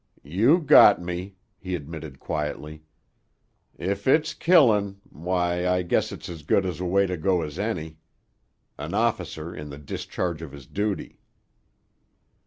[0.23, 2.81] "You got me," he admitted quietly.
[3.77, 7.99] "If it's killin'—why, I guess it's as good a way to go as any.
[8.79, 11.19] An officer in the discharge of his duty."